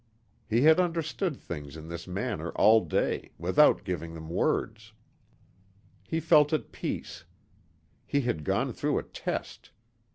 [0.49, 4.93] He had understood things in this manner all day, without giving them words.
[6.07, 7.23] He felt at peace.
[8.07, 9.69] He had gone through a test.